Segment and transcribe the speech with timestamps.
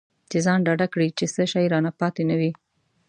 [0.29, 2.51] چې ځان ډاډه کړي چې څه شی رانه پاتې نه وي.